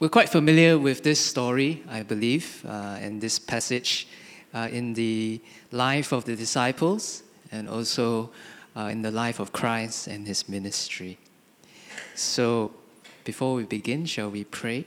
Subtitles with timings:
[0.00, 4.08] we're quite familiar with this story, I believe, uh, and this passage
[4.52, 8.30] uh, in the life of the disciples and also
[8.76, 11.18] uh, in the life of Christ and his ministry.
[12.16, 12.72] So,
[13.22, 14.84] before we begin, shall we pray?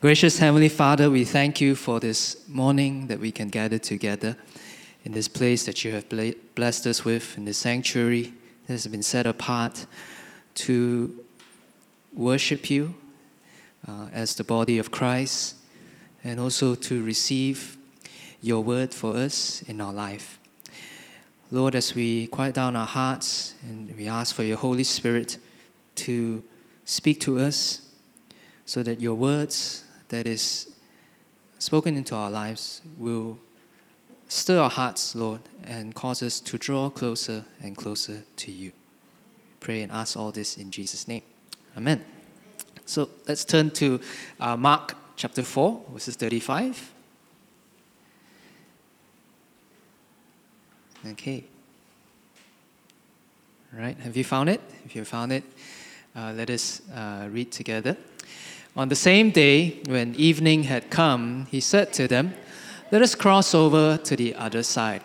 [0.00, 4.36] Gracious Heavenly Father, we thank you for this morning that we can gather together
[5.04, 6.04] in this place that you have
[6.54, 8.34] blessed us with, in this sanctuary
[8.66, 9.86] that has been set apart
[10.54, 11.24] to
[12.12, 12.94] worship you
[13.86, 15.56] uh, as the body of Christ
[16.24, 17.76] and also to receive
[18.40, 20.38] your word for us in our life.
[21.50, 25.38] Lord, as we quiet down our hearts and we ask for your Holy Spirit
[25.96, 26.42] to
[26.84, 27.82] speak to us
[28.64, 30.72] so that your words that is
[31.58, 33.38] spoken into our lives will
[34.28, 38.72] stir our hearts, Lord, and cause us to draw closer and closer to you.
[39.60, 41.22] Pray and ask all this in Jesus' name.
[41.76, 42.11] Amen.
[42.86, 44.00] So let's turn to
[44.40, 46.92] uh, Mark chapter 4, verses 35.
[51.12, 51.44] Okay.
[53.74, 54.60] All right, have you found it?
[54.84, 55.44] If you found it,
[56.14, 57.96] uh, let us uh, read together.
[58.76, 62.34] On the same day, when evening had come, he said to them,
[62.90, 65.02] Let us cross over to the other side.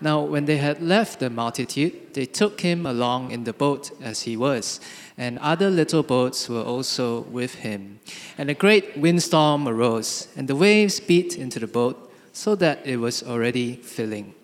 [0.00, 4.22] Now, when they had left the multitude, they took him along in the boat as
[4.22, 4.80] he was,
[5.16, 8.00] and other little boats were also with him.
[8.36, 12.98] And a great windstorm arose, and the waves beat into the boat, so that it
[12.98, 14.34] was already filling.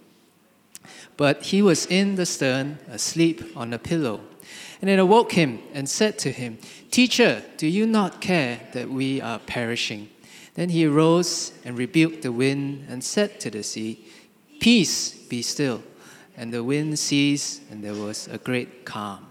[1.19, 4.21] But he was in the stern, asleep on a pillow.
[4.81, 6.59] And it awoke him and said to him,
[6.91, 10.09] Teacher, do you not care that we are perishing?
[10.55, 14.05] Then he arose and rebuked the wind and said to the sea,
[14.63, 15.83] Peace, be still.
[16.37, 19.27] And the wind ceased, and there was a great calm.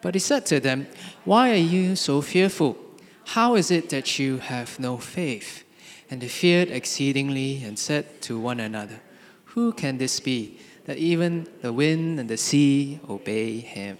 [0.00, 0.86] But he said to them,
[1.26, 2.78] Why are you so fearful?
[3.26, 5.62] How is it that you have no faith?
[6.10, 9.00] And they feared exceedingly and said to one another,
[9.44, 10.58] Who can this be?
[10.86, 13.96] that even the wind and the sea obey him.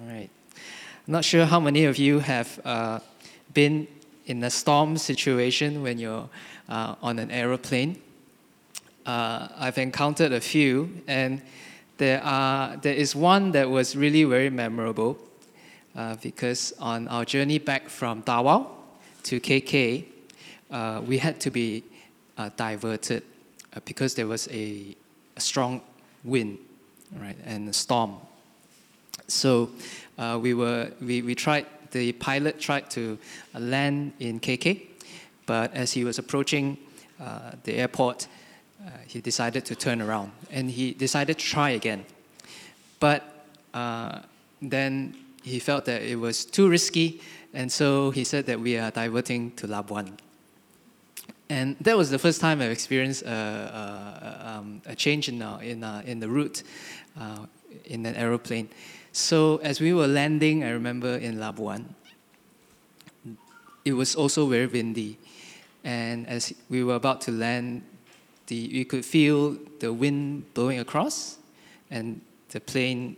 [0.00, 0.30] All right.
[1.06, 3.00] I'm not sure how many of you have uh,
[3.52, 3.86] been
[4.26, 6.28] in a storm situation when you're
[6.68, 8.02] uh, on an aeroplane.
[9.06, 11.42] Uh, I've encountered a few, and
[11.98, 15.18] there, are, there is one that was really very memorable
[15.94, 18.70] uh, because on our journey back from Davao
[19.24, 20.04] to KK,
[20.70, 21.84] uh, we had to be
[22.38, 23.22] uh, diverted
[23.84, 24.96] because there was a,
[25.36, 25.80] a strong
[26.24, 26.58] wind,
[27.20, 28.16] right, and a storm.
[29.28, 29.70] So
[30.18, 33.18] uh, we were we, we tried the pilot tried to
[33.54, 34.82] land in KK,
[35.46, 36.76] but as he was approaching
[37.20, 38.26] uh, the airport,
[38.84, 42.04] uh, he decided to turn around and he decided to try again.
[43.00, 43.22] But
[43.72, 44.20] uh,
[44.60, 47.20] then he felt that it was too risky,
[47.52, 50.18] and so he said that we are diverting to Labuan.
[51.50, 55.58] And that was the first time I experienced a, a, um, a change in, uh,
[55.58, 56.62] in, uh, in the route
[57.20, 57.46] uh,
[57.84, 58.68] in an aeroplane.
[59.12, 61.84] So as we were landing, I remember in Labuan,
[63.84, 65.18] it was also very windy.
[65.84, 67.82] And as we were about to land,
[68.46, 71.38] the, you could feel the wind blowing across
[71.90, 73.16] and the plane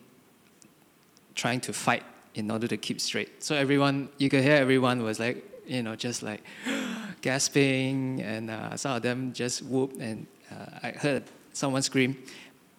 [1.35, 2.03] trying to fight
[2.35, 3.43] in order to keep straight.
[3.43, 6.43] So everyone, you could hear everyone was like, you know, just like
[7.23, 12.17] gasping, and uh, some of them just whooped, and uh, I heard someone scream,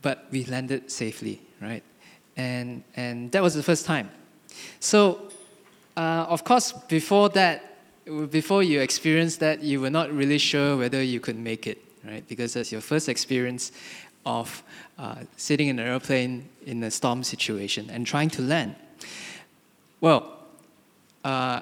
[0.02, 1.84] but we landed safely, right?
[2.38, 4.10] And, and that was the first time.
[4.80, 5.32] So,
[5.98, 7.64] uh, of course, before that,
[8.30, 12.28] before you experienced that, you were not really sure whether you could make it, right?
[12.28, 13.72] Because that's your first experience
[14.26, 14.64] of
[14.98, 18.76] uh, sitting in an airplane in a storm situation and trying to land.
[20.02, 20.38] Well,
[21.24, 21.62] uh,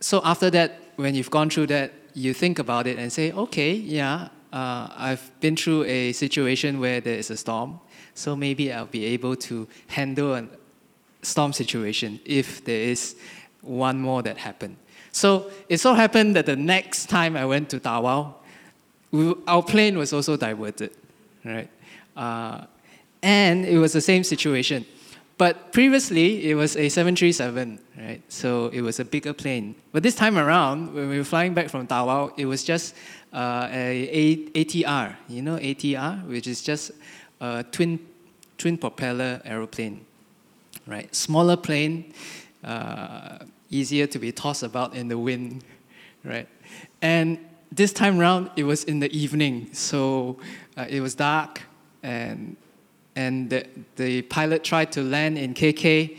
[0.00, 3.72] so after that, when you've gone through that, you think about it and say, okay,
[3.72, 7.80] yeah, uh, I've been through a situation where there is a storm,
[8.14, 10.46] so maybe I'll be able to handle a
[11.22, 13.16] storm situation if there is
[13.60, 14.76] one more that happened.
[15.12, 17.80] So it so happened that the next time I went to
[19.12, 20.90] Davao, our plane was also diverted,
[21.44, 21.70] right?
[22.16, 22.64] Uh,
[23.22, 24.84] and it was the same situation.
[25.38, 28.20] But previously, it was a 737, right?
[28.28, 29.76] So it was a bigger plane.
[29.92, 32.96] But this time around, when we were flying back from Davao, it was just
[33.32, 36.90] uh, a ATR, you know ATR, which is just
[37.40, 38.00] a twin,
[38.56, 40.04] twin propeller aeroplane,
[40.88, 41.14] right?
[41.14, 42.12] Smaller plane,
[42.64, 43.38] uh,
[43.70, 45.62] easier to be tossed about in the wind,
[46.24, 46.48] right?
[47.00, 47.38] And
[47.70, 50.38] this time around, it was in the evening, so
[50.76, 51.62] uh, it was dark
[52.02, 52.56] and
[53.18, 53.66] and the,
[53.96, 56.16] the pilot tried to land in KK,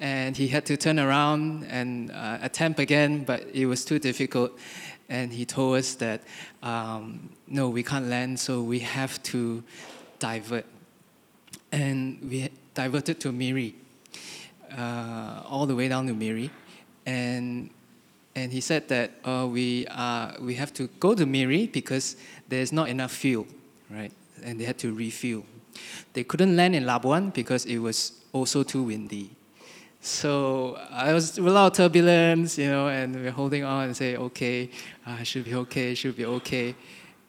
[0.00, 4.58] and he had to turn around and uh, attempt again, but it was too difficult.
[5.08, 6.22] And he told us that
[6.64, 9.62] um, no, we can't land, so we have to
[10.18, 10.66] divert.
[11.70, 13.76] And we diverted to Miri,
[14.76, 16.50] uh, all the way down to Miri,
[17.06, 17.70] and
[18.34, 22.16] and he said that uh, we are we have to go to Miri because
[22.48, 23.46] there's not enough fuel,
[23.90, 24.12] right?
[24.42, 25.44] And they had to refuel.
[26.12, 29.30] They couldn't land in Labuan because it was also too windy.
[30.00, 33.96] So I was with a lot of turbulence, you know, and we're holding on and
[33.96, 34.70] say, okay,
[35.06, 36.74] uh, should be okay, should be okay.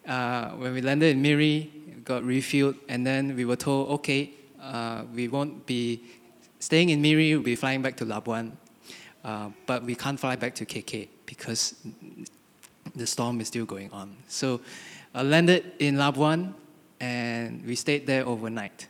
[0.08, 1.70] Uh, when we landed in Miri,
[2.06, 4.32] got refueled, and then we were told, okay,
[4.62, 6.02] uh, we won't be
[6.60, 8.54] staying in Miri, we'll be flying back to Labuan,
[9.24, 11.76] uh, but we can't fly back to KK because
[12.96, 14.16] the storm is still going on.
[14.28, 14.62] So
[15.14, 16.54] I landed in Labuan,
[17.00, 18.88] and we stayed there overnight.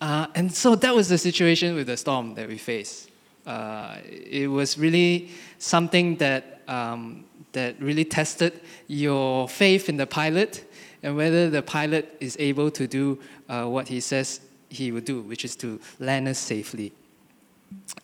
[0.00, 3.10] Uh, and so that was the situation with the storm that we faced.
[3.46, 10.70] Uh, it was really something that, um, that really tested your faith in the pilot
[11.02, 13.18] and whether the pilot is able to do
[13.48, 16.92] uh, what he says he will do, which is to land us safely.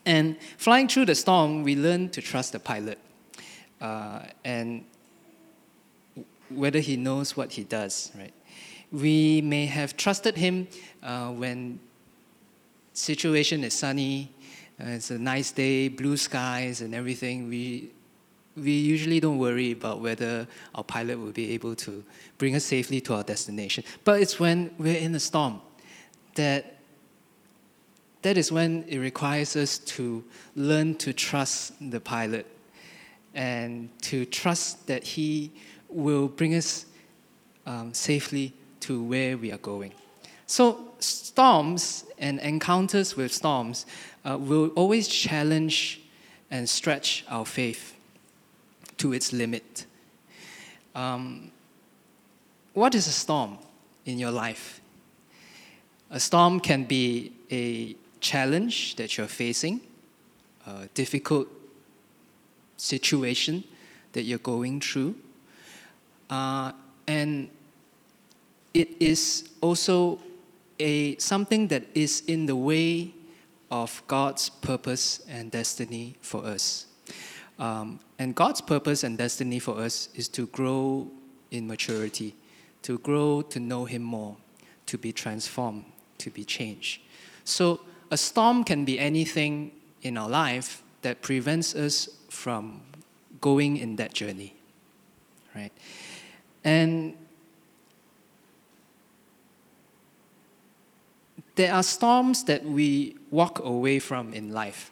[0.04, 2.98] And flying through the storm, we learned to trust the pilot
[3.80, 4.84] uh, and
[6.50, 8.32] whether he knows what he does, right?
[8.90, 10.68] We may have trusted him
[11.02, 11.80] uh, when
[12.92, 14.30] situation is sunny,
[14.80, 17.48] uh, it's a nice day, blue skies and everything.
[17.48, 17.90] We
[18.54, 22.04] we usually don't worry about whether our pilot will be able to
[22.36, 23.82] bring us safely to our destination.
[24.04, 25.62] But it's when we're in a storm
[26.34, 26.76] that
[28.22, 30.24] that is when it requires us to
[30.54, 32.46] learn to trust the pilot
[33.34, 35.50] and to trust that he
[35.88, 36.86] will bring us
[37.66, 39.92] um, safely to where we are going.
[40.46, 43.86] So, storms and encounters with storms
[44.24, 46.00] uh, will always challenge
[46.50, 47.96] and stretch our faith
[48.98, 49.86] to its limit.
[50.94, 51.50] Um,
[52.74, 53.58] what is a storm
[54.04, 54.80] in your life?
[56.10, 59.82] A storm can be a challenge that you're facing,
[60.66, 61.48] a difficult
[62.78, 63.64] situation
[64.12, 65.14] that you're going through,
[66.30, 66.72] uh,
[67.06, 67.50] and
[68.72, 70.18] it is also
[70.78, 73.12] a something that is in the way
[73.70, 76.86] of God's purpose and destiny for us.
[77.58, 81.08] Um, and God's purpose and destiny for us is to grow
[81.50, 82.34] in maturity,
[82.82, 84.36] to grow to know Him more,
[84.86, 85.84] to be transformed,
[86.18, 87.02] to be changed.
[87.44, 87.80] So,
[88.12, 89.72] a storm can be anything
[90.02, 92.82] in our life that prevents us from
[93.40, 94.54] going in that journey,
[95.56, 95.72] right?
[96.62, 97.14] And
[101.54, 104.90] there are storms that we walk away from in life,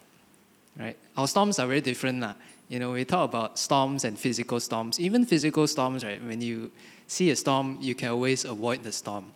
[0.78, 0.96] right?
[1.14, 2.20] Our storms are very different.
[2.20, 2.34] Lah.
[2.70, 4.99] You know, we talk about storms and physical storms.
[4.99, 6.25] Even physical storms, right?
[6.25, 6.72] When you
[7.06, 9.26] see a storm, you can always avoid the storm.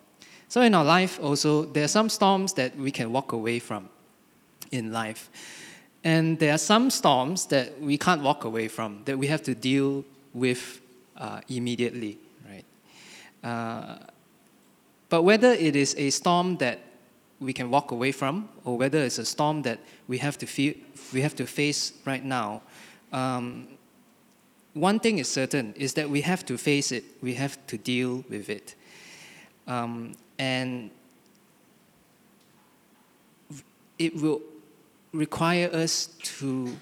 [0.49, 3.89] So in our life also, there are some storms that we can walk away from
[4.71, 5.31] in life.
[6.05, 9.55] And there are some storms that we can't walk away from, that we have to
[9.55, 10.05] deal
[10.35, 10.81] with
[11.17, 12.19] uh, immediately,
[12.49, 12.65] right?
[13.43, 13.97] Uh,
[15.09, 16.81] but whether it is a storm that
[17.41, 20.75] we can walk away from, or whether it's a storm that we have to, feel,
[21.13, 22.63] we have to face right now,
[23.13, 23.69] um,
[24.75, 28.25] one thing is certain is that we have to face it, we have to deal
[28.29, 28.75] with it.
[29.67, 30.91] Um, and
[33.99, 34.43] it will
[35.13, 36.77] require us to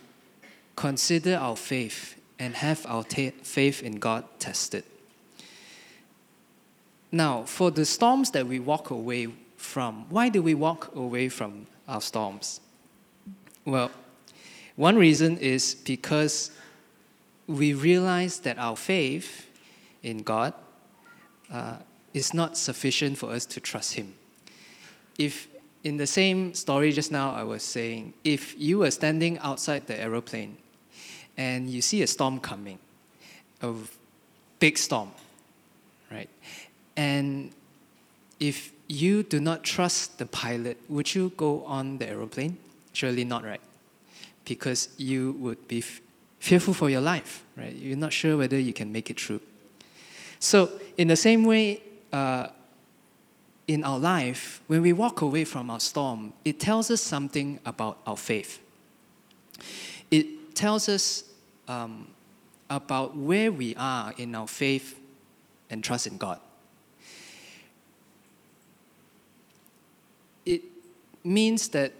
[0.76, 4.85] consider our faith and have our ta- faith in God tested.
[7.11, 9.28] Now, for the storms that we walk away
[9.62, 10.06] from?
[10.11, 12.61] Why do we walk away from our storms?
[13.64, 13.90] Well,
[14.76, 16.50] one reason is because
[17.47, 19.47] we realize that our faith
[20.02, 20.52] in God
[21.52, 21.76] uh,
[22.14, 24.14] is not sufficient for us to trust Him.
[25.19, 25.49] If
[25.85, 30.00] in the same story just now, I was saying, if you were standing outside the
[30.00, 30.57] aeroplane
[31.37, 32.78] and you see a storm coming,
[33.62, 33.73] a
[34.61, 35.11] big storm,
[36.11, 36.28] right?
[36.97, 37.50] And
[38.38, 42.59] if you do not trust the pilot, would you go on the aeroplane?
[42.92, 43.61] Surely not, right?
[44.45, 46.00] Because you would be f-
[46.38, 47.75] fearful for your life, right?
[47.75, 49.40] You're not sure whether you can make it through.
[50.38, 51.81] So, in the same way,
[52.12, 52.49] uh,
[53.69, 57.99] in our life, when we walk away from our storm, it tells us something about
[58.07, 58.61] our faith.
[60.11, 61.25] It tells us
[61.69, 62.09] um,
[62.69, 64.99] about where we are in our faith
[65.71, 66.38] and trust in God.
[70.45, 70.62] it
[71.25, 71.92] means that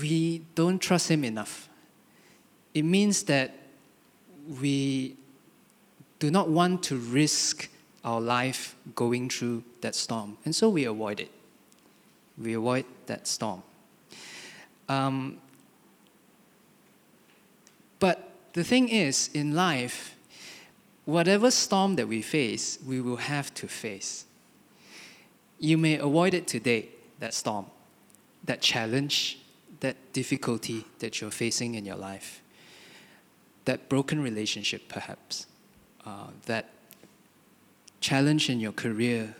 [0.00, 1.68] we don't trust Him enough.
[2.74, 3.54] It means that
[4.60, 5.16] we
[6.18, 7.68] do not want to risk
[8.04, 10.38] our life going through that storm.
[10.44, 11.30] And so we avoid it.
[12.38, 13.62] We avoid that storm.
[14.88, 15.38] Um,
[17.98, 20.16] but the thing is, in life,
[21.04, 24.24] whatever storm that we face, we will have to face.
[25.58, 26.88] You may avoid it today,
[27.18, 27.66] that storm,
[28.44, 29.38] that challenge,
[29.80, 32.42] that difficulty that you're facing in your life,
[33.66, 35.46] that broken relationship, perhaps,
[36.06, 36.70] uh, that
[38.00, 39.34] challenge in your career,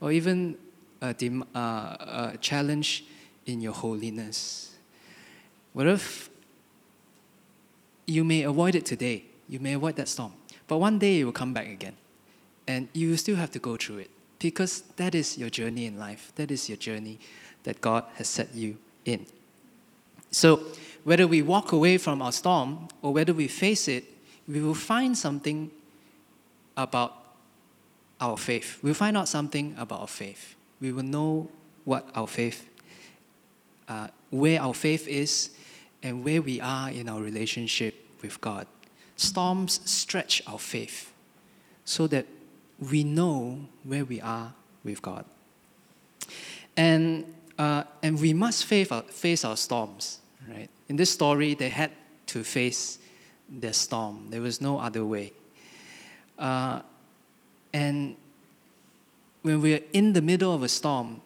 [0.00, 0.56] or even
[1.00, 3.04] a, dem- uh, a challenge
[3.46, 4.74] in your holiness.
[5.72, 6.30] What if
[8.06, 9.24] you may avoid it today?
[9.48, 10.32] You may avoid that storm.
[10.66, 11.96] But one day it will come back again.
[12.66, 16.32] And you still have to go through it because that is your journey in life.
[16.36, 17.18] That is your journey
[17.62, 19.26] that God has set you in.
[20.30, 20.60] So,
[21.04, 24.04] whether we walk away from our storm or whether we face it,
[24.48, 25.70] we will find something
[26.76, 27.25] about
[28.20, 28.78] our faith.
[28.82, 30.54] We'll find out something about our faith.
[30.80, 31.48] We will know
[31.84, 32.68] what our faith,
[33.88, 35.50] uh, where our faith is,
[36.02, 38.66] and where we are in our relationship with God.
[39.16, 41.12] Storms stretch our faith
[41.84, 42.26] so that
[42.90, 44.52] we know where we are
[44.84, 45.24] with God.
[46.76, 47.24] And,
[47.58, 50.18] uh, and we must face our, face our storms,
[50.48, 50.68] right?
[50.88, 51.90] In this story, they had
[52.26, 52.98] to face
[53.48, 54.26] their storm.
[54.30, 55.32] There was no other way.
[56.38, 56.82] Uh,
[57.76, 58.16] and
[59.42, 61.20] when we're in the middle of a storm,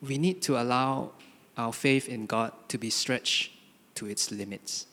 [0.00, 1.10] we need to allow
[1.58, 3.52] our faith in God to be stretched
[3.96, 4.86] to its limits.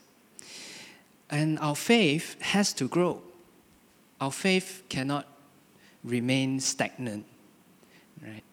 [1.29, 3.22] And our faith has to grow.
[4.20, 5.25] Our faith cannot
[6.03, 7.25] remain stagnant,
[8.22, 8.44] right?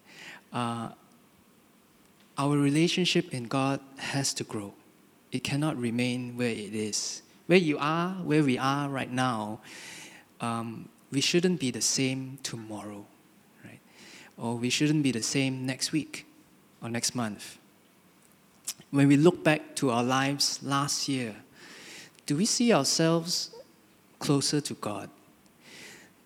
[0.53, 0.89] Uh,
[2.37, 4.73] our relationship in God has to grow.
[5.33, 7.21] It cannot remain where it is.
[7.47, 9.59] Where you are, where we are right now,
[10.39, 13.05] um, we shouldn't be the same tomorrow,
[13.63, 13.79] right?
[14.37, 16.25] Or we shouldn't be the same next week
[16.81, 17.57] or next month.
[18.89, 21.35] When we look back to our lives last year,
[22.25, 23.51] do we see ourselves
[24.19, 25.09] closer to God?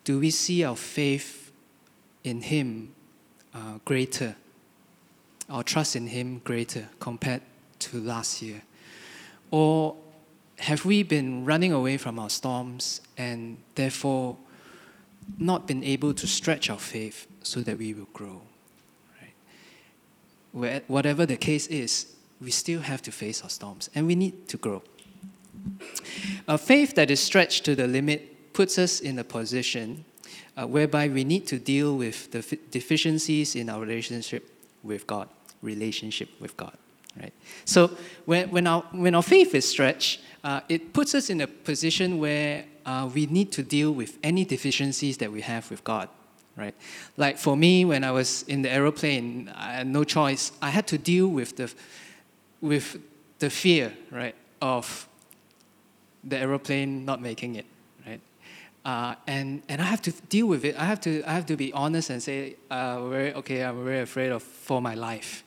[0.03, 1.51] Do we see our faith
[2.23, 2.93] in Him
[3.53, 4.35] uh, greater,
[5.49, 7.41] our trust in Him greater compared
[7.79, 8.61] to last year?
[9.51, 9.95] Or
[10.59, 14.37] have we been running away from our storms and therefore
[15.37, 18.41] not been able to stretch our faith so that we will grow?
[20.53, 20.83] Right?
[20.87, 24.57] Whatever the case is, we still have to face our storms and we need to
[24.57, 24.83] grow.
[26.47, 30.05] A faith that is stretched to the limit puts us in a position
[30.55, 34.51] uh, whereby we need to deal with the f- deficiencies in our relationship
[34.83, 35.29] with God,
[35.61, 36.77] relationship with God.
[37.19, 37.33] Right?
[37.65, 37.91] So
[38.25, 42.19] when, when, our, when our faith is stretched, uh, it puts us in a position
[42.19, 46.09] where uh, we need to deal with any deficiencies that we have with God.
[46.55, 46.73] Right?
[47.17, 50.51] Like for me, when I was in the aeroplane, I had no choice.
[50.61, 51.71] I had to deal with the,
[52.61, 52.97] with
[53.39, 55.07] the fear, right, of
[56.23, 57.65] the aeroplane not making it,
[58.05, 58.21] right?
[58.83, 60.75] Uh, and, and I have to deal with it.
[60.79, 64.01] I have to, I have to be honest and say, uh, very, okay, I'm very
[64.01, 65.43] afraid of for my life.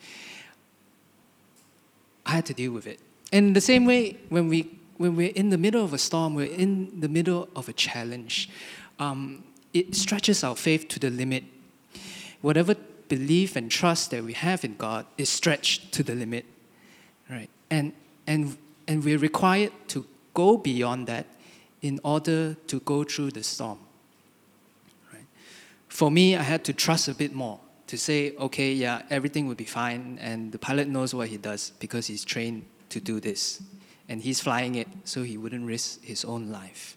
[2.30, 3.00] I had to deal with it.
[3.32, 6.54] And the same way, when, we, when we're in the middle of a storm, we're
[6.54, 8.48] in the middle of a challenge,
[9.00, 9.42] um,
[9.74, 11.42] it stretches our faith to the limit.
[12.40, 12.76] Whatever
[13.08, 16.44] belief and trust that we have in God is stretched to the limit,
[17.28, 17.50] right?
[17.68, 17.92] And,
[18.28, 18.56] and,
[18.86, 21.26] and we're required to go beyond that
[21.82, 23.80] in order to go through the storm.
[25.12, 25.26] Right?
[25.88, 27.58] For me, I had to trust a bit more
[27.90, 31.72] to say, okay, yeah, everything will be fine, and the pilot knows what he does
[31.80, 33.60] because he's trained to do this,
[34.08, 36.96] and he's flying it so he wouldn't risk his own life.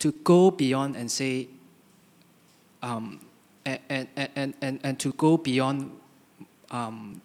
[0.00, 1.46] To go beyond and say,
[2.82, 3.20] um,
[3.64, 5.92] and, and, and, and, and to go beyond
[6.72, 7.22] um,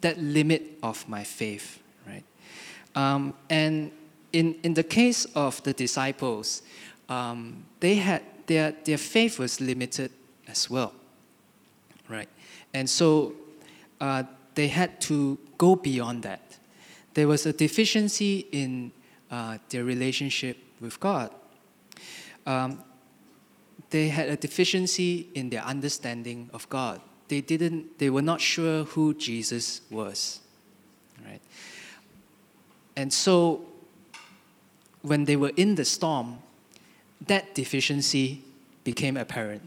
[0.00, 2.22] that limit of my faith, right?
[2.94, 3.90] Um, and
[4.32, 6.62] in, in the case of the disciples,
[7.08, 10.12] um, they had their, their faith was limited
[10.46, 10.94] as well?
[12.74, 13.34] And so
[14.00, 16.58] uh, they had to go beyond that.
[17.14, 18.92] There was a deficiency in
[19.30, 21.30] uh, their relationship with God.
[22.46, 22.82] Um,
[23.90, 27.00] they had a deficiency in their understanding of God.
[27.28, 27.98] They didn't.
[27.98, 30.40] They were not sure who Jesus was,
[31.24, 31.40] right?
[32.96, 33.64] And so
[35.02, 36.38] when they were in the storm,
[37.26, 38.44] that deficiency
[38.84, 39.62] became apparent.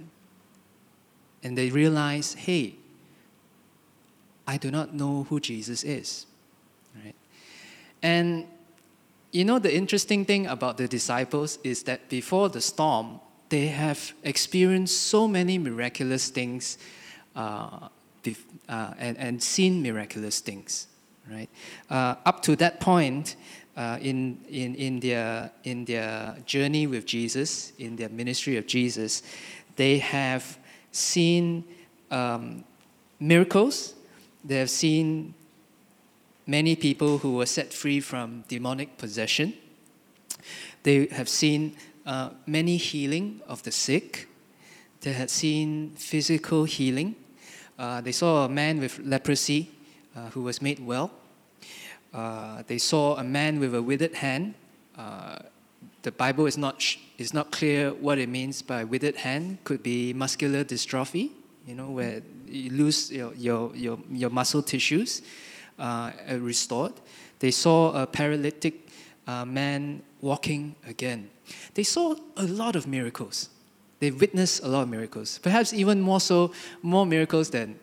[1.44, 2.76] And they realized hey,
[4.48, 6.26] I do not know who Jesus is.
[7.04, 7.16] right?
[8.02, 8.48] And
[9.32, 13.20] you know, the interesting thing about the disciples is that before the storm,
[13.50, 16.78] they have experienced so many miraculous things
[17.36, 17.88] uh,
[18.68, 20.88] uh, and, and seen miraculous things,
[21.30, 21.50] right?
[21.90, 23.36] Uh, up to that point,
[23.78, 29.24] uh, in, in, in, their, in their journey with Jesus, in their ministry of Jesus,
[29.76, 30.58] they have
[30.92, 31.64] seen
[32.10, 32.64] um,
[33.20, 33.94] miracles,
[34.44, 35.34] they have seen
[36.48, 39.54] many people who were set free from demonic possession.
[40.84, 44.28] They have seen uh, many healing of the sick.
[45.02, 47.16] They had seen physical healing.
[47.78, 49.72] Uh, they saw a man with leprosy
[50.16, 51.12] uh, who was made well.
[52.14, 54.54] Uh, they saw a man with a withered hand.
[54.98, 55.40] Uh,
[56.02, 59.60] the Bible is not, sh- is not clear what it means by withered hand.
[59.64, 61.32] Could be muscular dystrophy,
[61.66, 62.22] you know, where
[62.52, 65.22] you lose your, your, your, your muscle tissues
[65.80, 66.94] uh, restored.
[67.40, 68.88] They saw a paralytic
[69.28, 71.30] uh, man walking again.
[71.74, 73.50] They saw a lot of miracles.
[74.00, 77.80] They witnessed a lot of miracles, perhaps even more so, more miracles than,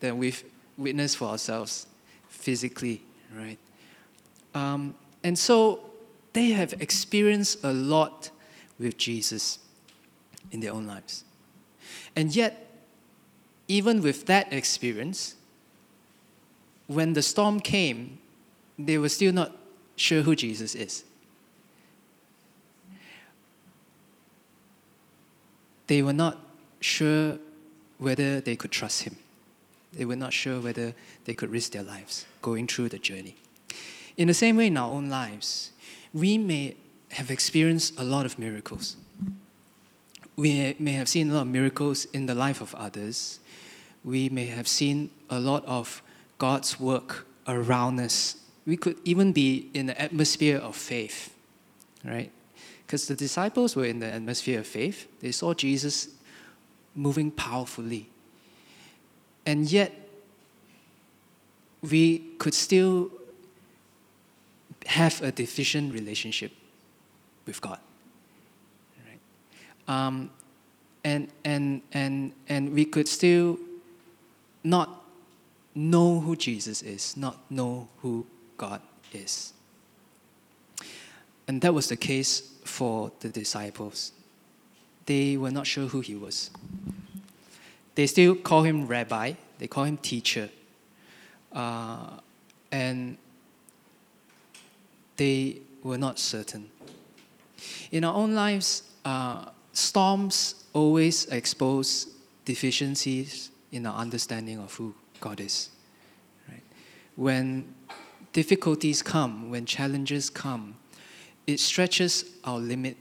[0.00, 0.42] than we've
[0.78, 1.86] witnessed for ourselves
[2.28, 3.02] physically,
[3.36, 3.58] right?
[4.54, 5.80] Um, and so
[6.32, 8.30] they have experienced a lot
[8.78, 9.58] with Jesus
[10.50, 11.24] in their own lives.
[12.16, 12.69] And yet,
[13.70, 15.36] even with that experience,
[16.88, 18.18] when the storm came,
[18.76, 19.52] they were still not
[19.94, 21.04] sure who Jesus is.
[25.86, 26.38] They were not
[26.80, 27.38] sure
[27.98, 29.16] whether they could trust him.
[29.92, 33.36] They were not sure whether they could risk their lives going through the journey.
[34.16, 35.70] In the same way, in our own lives,
[36.12, 36.74] we may
[37.10, 38.96] have experienced a lot of miracles.
[40.34, 43.39] We may have seen a lot of miracles in the life of others.
[44.04, 46.02] We may have seen a lot of
[46.38, 48.36] God's work around us.
[48.66, 51.34] We could even be in the atmosphere of faith,
[52.04, 52.30] right?
[52.86, 55.06] Because the disciples were in the atmosphere of faith.
[55.20, 56.08] They saw Jesus
[56.94, 58.08] moving powerfully.
[59.46, 59.92] And yet,
[61.82, 63.10] we could still
[64.86, 66.52] have a deficient relationship
[67.46, 67.78] with God.
[69.06, 69.20] Right?
[69.88, 70.30] Um,
[71.04, 73.58] and, and, and, and we could still
[74.62, 75.04] not
[75.74, 78.80] know who Jesus is, not know who God
[79.12, 79.52] is.
[81.46, 84.12] And that was the case for the disciples.
[85.06, 86.50] They were not sure who he was.
[87.94, 90.48] They still call him rabbi, they call him teacher.
[91.52, 92.20] Uh,
[92.70, 93.16] and
[95.16, 96.70] they were not certain.
[97.90, 102.06] In our own lives, uh, storms always expose
[102.44, 105.70] deficiencies in our understanding of who God is.
[106.48, 106.62] Right?
[107.16, 107.74] When
[108.32, 110.76] difficulties come, when challenges come,
[111.46, 112.96] it stretches our limit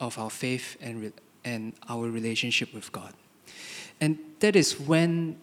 [0.00, 1.12] of our faith and,
[1.44, 3.12] and our relationship with God.
[4.00, 5.38] And that is when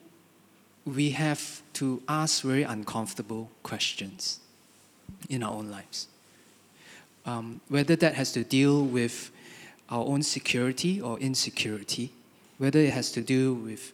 [0.86, 4.40] we have to ask very uncomfortable questions
[5.30, 6.08] in our own lives.
[7.26, 9.32] Um, whether that has to deal with
[9.90, 12.12] our own security or insecurity,
[12.58, 13.94] whether it has to do with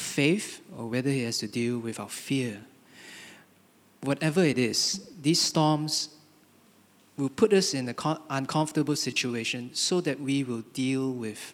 [0.00, 2.60] faith or whether it has to deal with our fear.
[4.02, 6.08] Whatever it is, these storms
[7.16, 7.94] will put us in an
[8.30, 11.52] uncomfortable situation so that we will deal with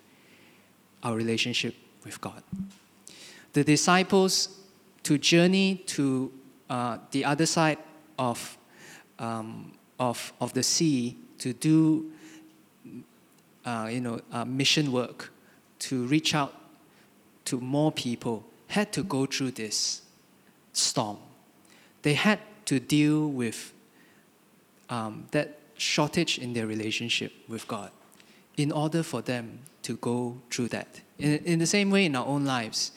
[1.02, 2.42] our relationship with God.
[3.52, 4.60] The disciples,
[5.02, 6.32] to journey to
[6.68, 7.78] uh, the other side
[8.18, 8.56] of,
[9.18, 12.10] um, of, of the sea to do
[13.64, 15.32] uh, you know, uh, mission work,
[15.78, 16.54] to reach out
[17.46, 20.02] to more people had to go through this
[20.72, 21.18] storm.
[22.02, 23.72] They had to deal with
[24.90, 27.90] um, that shortage in their relationship with God
[28.56, 31.00] in order for them to go through that.
[31.18, 32.92] In, in the same way, in our own lives,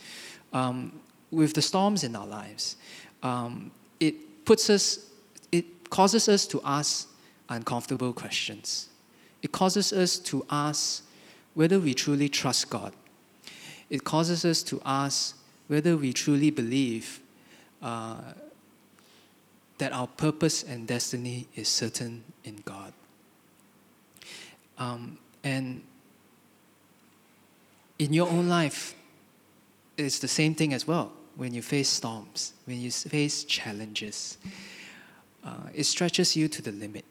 [0.54, 1.00] um,
[1.32, 2.76] with the storms in our lives,
[3.22, 5.10] um, it puts us,
[5.52, 7.08] it causes us to ask
[7.50, 8.90] uncomfortable questions.
[9.42, 11.04] It causes us to ask
[11.54, 12.94] whether we truly trust God
[13.89, 17.19] it causes us to ask whether we truly believe
[17.82, 18.17] uh,
[19.78, 22.93] that our purpose and destiny is certain in God.
[24.78, 25.82] Um, and
[27.97, 28.95] in your own life,
[29.97, 31.12] it's the same thing as well.
[31.36, 34.38] When you face storms, when you face challenges,
[35.45, 37.06] uh, it stretches you to the limit.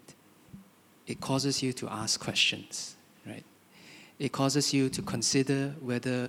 [1.07, 3.45] It causes you to ask questions, right?
[4.19, 6.29] It causes you to consider whether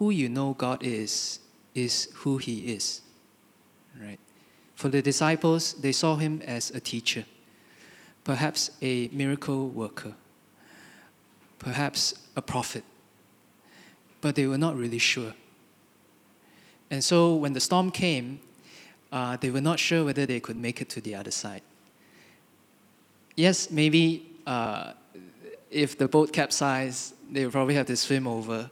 [0.00, 1.40] who you know God is,
[1.74, 3.02] is who He is.
[4.00, 4.18] Right?
[4.74, 7.26] For the disciples, they saw him as a teacher,
[8.24, 10.14] perhaps a miracle worker,
[11.58, 12.82] perhaps a prophet,
[14.22, 15.34] but they were not really sure.
[16.90, 18.40] And so when the storm came,
[19.12, 21.60] uh, they were not sure whether they could make it to the other side.
[23.36, 24.94] Yes, maybe uh,
[25.70, 28.70] if the boat capsized, they would probably have to swim over.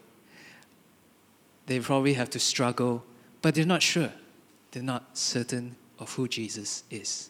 [1.69, 3.05] They probably have to struggle,
[3.43, 4.11] but they're not sure.
[4.71, 7.29] They're not certain of who Jesus is.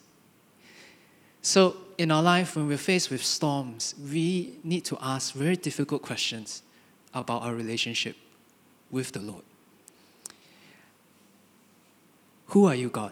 [1.41, 6.03] So, in our life, when we're faced with storms, we need to ask very difficult
[6.03, 6.63] questions
[7.13, 8.15] about our relationship
[8.89, 9.43] with the Lord.
[12.47, 13.11] Who are you, God?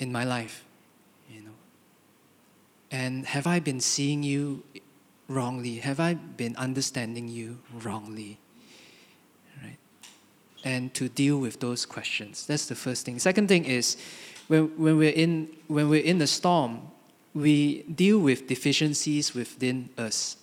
[0.00, 0.64] In my life,
[1.30, 1.58] you know.
[2.90, 4.64] And have I been seeing you
[5.28, 5.76] wrongly?
[5.76, 8.38] Have I been understanding you wrongly?
[10.64, 12.46] And to deal with those questions.
[12.46, 13.18] That's the first thing.
[13.18, 13.98] Second thing is
[14.48, 16.80] when, when we're in when we're in the storm,
[17.34, 20.36] we deal with deficiencies within us.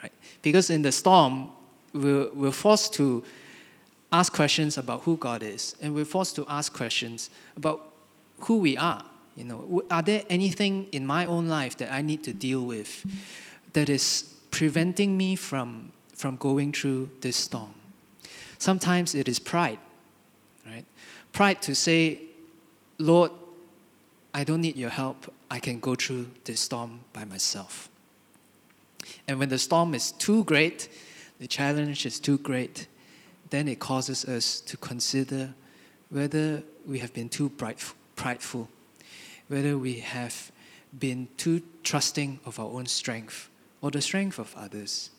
[0.00, 0.12] Right?
[0.42, 1.50] Because in the storm,
[1.92, 3.24] we're, we're forced to
[4.12, 7.92] ask questions about who God is, and we're forced to ask questions about
[8.40, 9.04] who we are.
[9.34, 13.04] You know, are there anything in my own life that I need to deal with
[13.72, 17.74] that is preventing me from, from going through this storm?
[18.58, 19.78] Sometimes it is pride,
[20.66, 20.84] right?
[21.32, 22.20] Pride to say,
[22.98, 23.30] Lord,
[24.32, 25.32] I don't need your help.
[25.50, 27.88] I can go through this storm by myself.
[29.28, 30.88] And when the storm is too great,
[31.38, 32.86] the challenge is too great,
[33.50, 35.54] then it causes us to consider
[36.10, 38.68] whether we have been too prideful,
[39.48, 40.50] whether we have
[40.98, 43.48] been too trusting of our own strength
[43.82, 45.10] or the strength of others,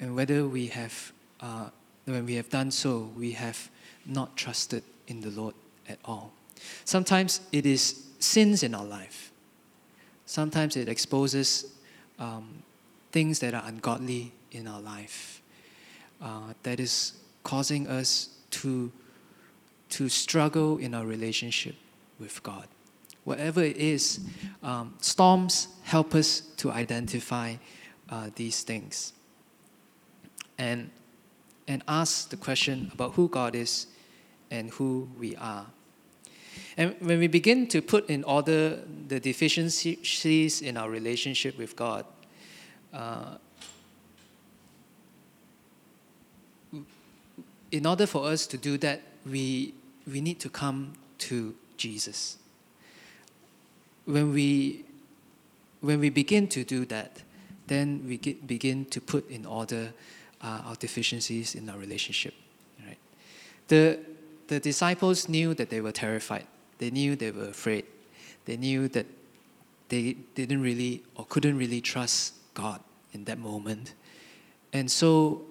[0.00, 1.68] and whether we have, uh,
[2.06, 3.68] when we have done so, we have
[4.06, 5.54] not trusted in the Lord
[5.88, 6.32] at all.
[6.84, 9.32] Sometimes it is sins in our life.
[10.24, 11.72] Sometimes it exposes
[12.18, 12.62] um,
[13.12, 15.42] things that are ungodly in our life
[16.22, 18.90] uh, that is causing us to,
[19.90, 21.74] to struggle in our relationship
[22.18, 22.66] with God.
[23.24, 24.20] Whatever it is,
[24.62, 27.56] um, storms help us to identify
[28.08, 29.12] uh, these things
[30.58, 30.90] and,
[31.68, 33.86] and ask the question about who God is
[34.50, 35.66] and who we are.
[36.76, 42.04] And when we begin to put in order the deficiencies in our relationship with God,
[42.92, 43.38] uh,
[47.72, 49.74] in order for us to do that, we,
[50.10, 52.36] we need to come to Jesus.
[54.04, 54.84] When we,
[55.80, 57.22] when we begin to do that,
[57.66, 59.92] then we get, begin to put in order
[60.42, 62.34] uh, our deficiencies in our relationship.
[62.86, 62.98] Right?
[63.68, 63.98] The,
[64.48, 66.46] the disciples knew that they were terrified.
[66.78, 67.84] They knew they were afraid.
[68.44, 69.06] They knew that
[69.88, 72.80] they didn't really or couldn't really trust God
[73.12, 73.94] in that moment.
[74.72, 75.42] And so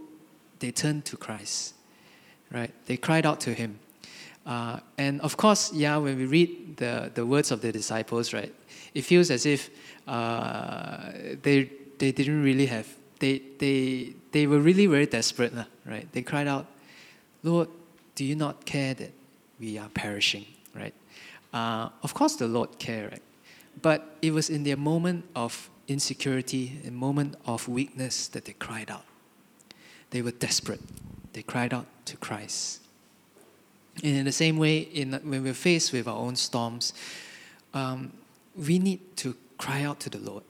[0.59, 1.75] they turned to Christ
[2.51, 2.71] right?
[2.85, 3.79] They cried out to him.
[4.45, 8.53] Uh, and of course, yeah, when we read the, the words of the disciples, right,
[8.93, 9.69] it feels as if
[10.07, 12.87] uh, they, they didn't really have,
[13.25, 15.51] they, they, they were really very desperate,
[15.85, 16.07] right?
[16.11, 16.67] They cried out,
[17.41, 17.69] Lord,
[18.13, 19.11] do you not care that
[19.59, 20.93] we are perishing, right?
[21.51, 23.21] Uh, of course, the Lord cared, right?
[23.81, 28.91] But it was in their moment of insecurity, a moment of weakness that they cried
[28.91, 29.05] out.
[30.11, 30.81] They were desperate.
[31.33, 32.81] They cried out to Christ.
[34.03, 36.93] And in the same way, in, when we're faced with our own storms,
[37.73, 38.13] um,
[38.55, 40.43] we need to cry out to the Lord,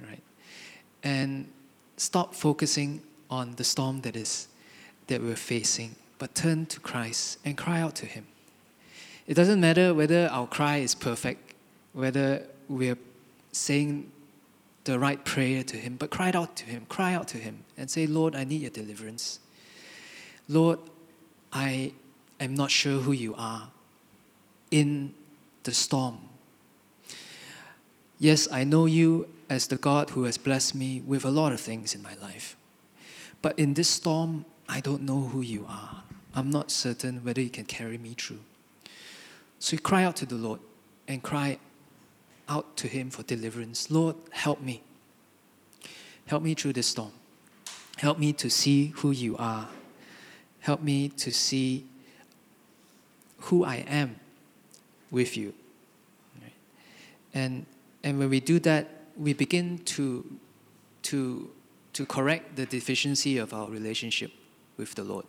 [0.00, 0.22] right?
[1.02, 1.48] And
[1.96, 4.48] stop focusing on the storm that is
[5.06, 8.26] that we're facing, but turn to Christ and cry out to Him.
[9.26, 11.54] It doesn't matter whether our cry is perfect,
[11.92, 12.98] whether we're
[13.52, 14.10] saying
[14.84, 17.90] the right prayer to Him, but cry out to Him, cry out to Him, and
[17.90, 19.40] say, Lord, I need your deliverance.
[20.48, 20.78] Lord,
[21.52, 21.92] I
[22.38, 23.68] am not sure who you are
[24.70, 25.14] in
[25.64, 26.18] the storm.
[28.18, 31.60] Yes, I know you as the God who has blessed me with a lot of
[31.60, 32.56] things in my life.
[33.42, 36.02] But in this storm, I don't know who you are.
[36.34, 38.40] I'm not certain whether you can carry me through.
[39.58, 40.60] So you cry out to the Lord
[41.08, 41.58] and cry
[42.48, 43.90] out to Him for deliverance.
[43.90, 44.82] Lord, help me.
[46.26, 47.12] Help me through this storm.
[47.96, 49.68] Help me to see who you are
[50.66, 51.86] Help me to see
[53.38, 54.16] who I am
[55.12, 55.54] with you.
[57.32, 57.66] And,
[58.02, 60.38] and when we do that, we begin to,
[61.02, 61.50] to,
[61.92, 64.30] to correct the deficiency of our relationship
[64.76, 65.24] with the Lord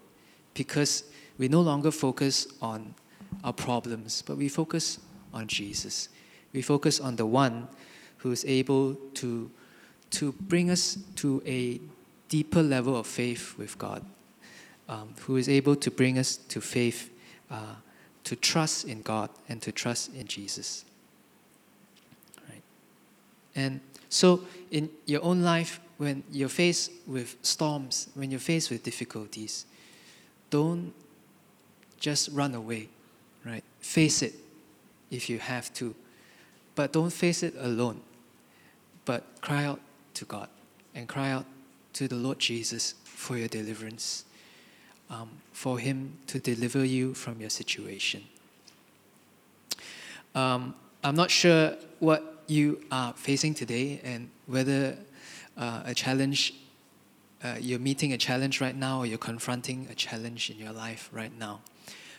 [0.54, 1.04] because
[1.38, 2.96] we no longer focus on
[3.44, 5.00] our problems, but we focus
[5.34, 6.10] on Jesus.
[6.54, 7.68] We focus on the one
[8.18, 9.52] who is able to,
[10.12, 11.80] to bring us to a
[12.30, 14.04] deeper level of faith with God,
[14.90, 17.12] um, who is able to bring us to faith,
[17.52, 17.76] uh,
[18.24, 20.84] to trust in God and to trust in Jesus.
[23.58, 28.84] And so, in your own life, when you're faced with storms, when you're faced with
[28.84, 29.66] difficulties,
[30.50, 30.94] don't
[32.00, 32.88] just run away,
[33.44, 33.64] right?
[33.80, 34.36] Face it
[35.10, 35.96] if you have to.
[36.76, 38.00] But don't face it alone.
[39.06, 39.80] But cry out
[40.14, 40.50] to God
[40.94, 41.46] and cry out
[41.94, 44.26] to the Lord Jesus for your deliverance,
[45.10, 48.24] um, for Him to deliver you from your situation.
[50.36, 54.98] Um, I'm not sure what you are facing today and whether
[55.58, 56.54] uh, a challenge,
[57.44, 61.10] uh, you're meeting a challenge right now or you're confronting a challenge in your life
[61.12, 61.62] right now.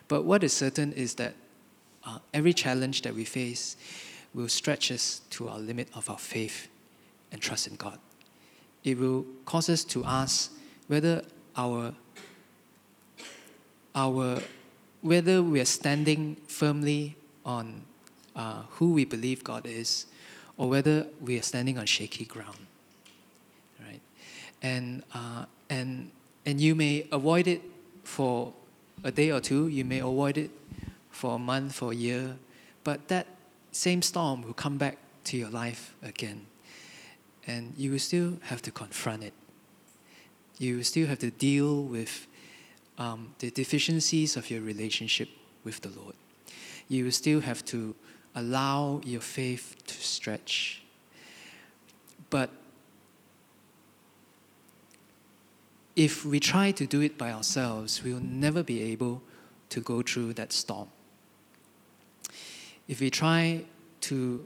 [0.09, 1.35] But what is certain is that
[2.05, 3.77] uh, every challenge that we face
[4.35, 6.69] will stretch us to our limit of our faith
[7.33, 7.99] and trust in God.
[8.85, 10.53] It will cause us to ask
[10.87, 11.23] whether
[11.57, 11.93] our
[13.95, 14.41] our
[15.03, 17.83] whether we are standing firmly on
[18.35, 20.07] uh, who we believe God is,
[20.59, 22.59] or whether we are standing on shaky ground.
[23.81, 24.01] Right,
[24.61, 26.11] and uh, and
[26.45, 27.63] and you may avoid it
[28.05, 28.53] for
[29.05, 29.69] a day or two.
[29.69, 30.51] You may avoid it
[31.11, 32.37] for a month, for a year,
[32.85, 33.27] but that
[33.73, 36.47] same storm will come back to your life again.
[37.47, 39.33] And you will still have to confront it.
[40.59, 42.27] You will still have to deal with
[42.99, 45.29] um, the deficiencies of your relationship
[45.65, 46.15] with the Lord.
[46.89, 47.95] You will still have to
[48.35, 50.83] allow your faith to stretch.
[52.31, 52.51] But
[55.97, 59.23] if we try to do it by ourselves, we'll never be able
[59.71, 60.89] to go through that storm
[62.89, 63.63] if we try
[64.01, 64.45] to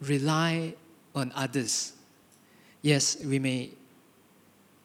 [0.00, 0.74] rely
[1.14, 1.92] on others,
[2.82, 3.70] yes, we may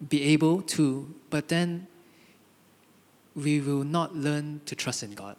[0.10, 1.88] be able to, but then
[3.36, 5.38] we will not learn to trust in God.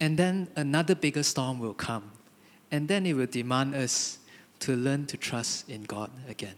[0.00, 2.10] And then another bigger storm will come,
[2.70, 4.18] and then it will demand us
[4.60, 6.56] to learn to trust in God again.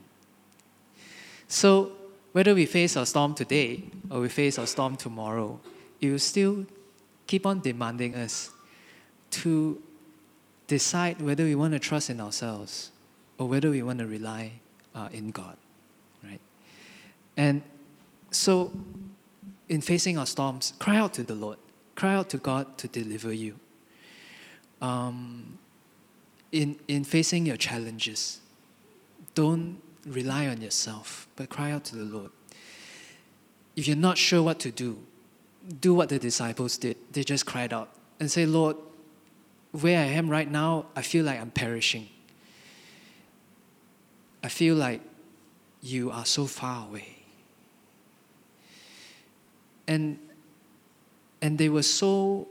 [1.49, 1.92] So,
[2.33, 5.59] whether we face our storm today or we face our storm tomorrow,
[6.01, 6.66] it will still
[7.27, 8.51] keep on demanding us
[9.31, 9.81] to
[10.66, 12.90] decide whether we want to trust in ourselves
[13.38, 14.53] or whether we want to rely
[14.94, 15.57] uh, in God,
[16.25, 16.40] right?
[17.37, 17.62] And
[18.31, 18.72] so,
[19.68, 21.59] in facing our storms, cry out to the Lord,
[21.97, 23.59] cry out to God to deliver you.
[24.81, 25.59] Um,
[26.53, 28.41] in, in facing your challenges,
[29.35, 32.31] don't rely on yourself, but cry out to the Lord.
[33.75, 34.99] If you're not sure what to do,
[35.81, 36.97] do what the disciples did.
[37.13, 38.77] They just cried out and say, Lord,
[39.73, 42.09] where I am right now, I feel like I'm perishing.
[44.43, 45.01] I feel like
[45.83, 47.17] you are so far away.
[49.89, 50.19] And,
[51.47, 52.49] and they were so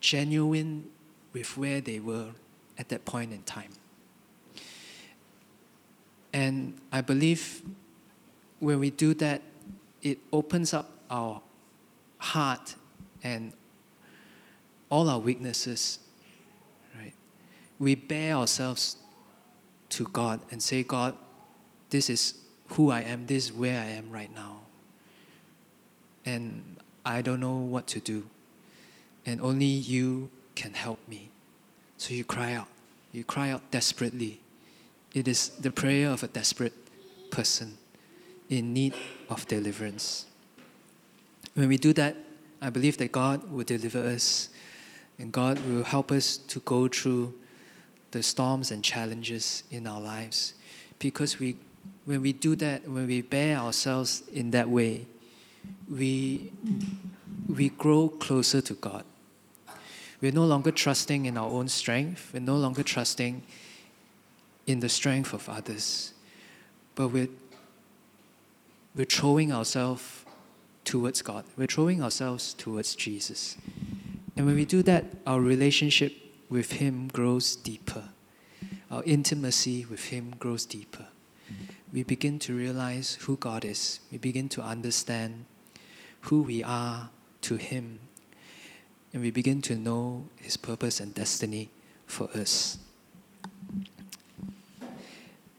[0.00, 0.88] genuine
[1.34, 2.28] with where they were
[2.78, 3.68] at that point in time.
[6.32, 7.60] And I believe
[8.60, 9.42] when we do that,
[10.00, 11.42] it opens up our
[12.16, 12.76] heart
[13.22, 13.52] and
[14.88, 15.98] all our weaknesses,
[16.98, 17.12] right?
[17.78, 18.96] We bare ourselves
[19.90, 21.14] to God and say, God,
[21.90, 24.60] this is who I am, this is where I am right now.
[26.24, 28.26] And I don't know what to do.
[29.26, 31.30] And only you can help me.
[31.96, 32.68] So you cry out.
[33.12, 34.40] You cry out desperately.
[35.14, 36.74] It is the prayer of a desperate
[37.30, 37.78] person
[38.48, 38.94] in need
[39.28, 40.26] of deliverance.
[41.54, 42.16] When we do that,
[42.62, 44.50] I believe that God will deliver us
[45.18, 47.34] and God will help us to go through
[48.10, 50.54] the storms and challenges in our lives.
[50.98, 51.56] Because we,
[52.04, 55.06] when we do that, when we bare ourselves in that way,
[55.88, 56.52] we,
[57.48, 59.04] we grow closer to God.
[60.20, 63.42] We're no longer trusting in our own strength, we're no longer trusting
[64.66, 66.12] in the strength of others,
[66.94, 67.28] but we're,
[68.94, 70.24] we're throwing ourselves
[70.84, 71.44] towards God.
[71.56, 73.56] We're throwing ourselves towards Jesus.
[74.36, 76.12] And when we do that, our relationship
[76.48, 78.08] with Him grows deeper.
[78.90, 81.06] Our intimacy with Him grows deeper.
[81.92, 84.00] We begin to realize who God is.
[84.12, 85.44] We begin to understand
[86.22, 87.10] who we are
[87.42, 87.98] to Him.
[89.12, 91.70] And we begin to know His purpose and destiny
[92.06, 92.78] for us.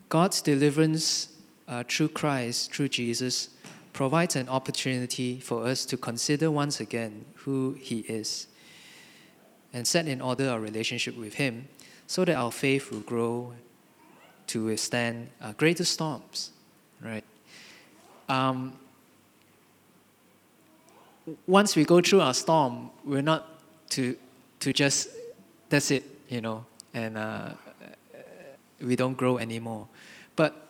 [0.07, 1.29] God's deliverance
[1.67, 3.49] uh, through Christ, through Jesus,
[3.93, 8.47] provides an opportunity for us to consider once again who He is
[9.73, 11.67] and set in order our relationship with Him
[12.07, 13.53] so that our faith will grow
[14.51, 16.51] to withstand uh, greater storms,
[17.01, 17.23] right?
[18.27, 18.73] Um,
[21.47, 23.47] once we go through our storm, we're not
[23.91, 24.17] to,
[24.59, 25.07] to just,
[25.69, 27.51] that's it, you know, and uh,
[28.81, 29.87] we don't grow anymore.
[30.35, 30.67] But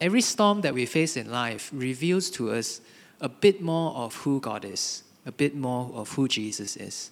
[0.00, 2.80] every storm that we face in life reveals to us
[3.20, 7.10] a bit more of who God is, a bit more of who Jesus is,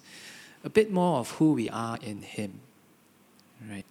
[0.63, 2.61] a bit more of who we are in Him.
[3.69, 3.85] Right?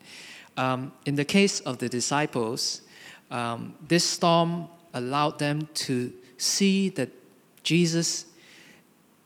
[0.56, 2.82] Um, in the case of the disciples,
[3.30, 7.10] um, this storm allowed them to see that
[7.62, 8.26] Jesus